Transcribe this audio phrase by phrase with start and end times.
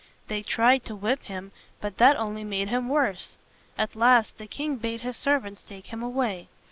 [0.29, 3.37] They tried to whip him, but that only made him worse.
[3.77, 6.47] At last the king bade his servants take him away.